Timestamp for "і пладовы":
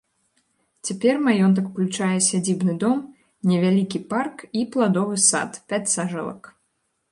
4.61-5.23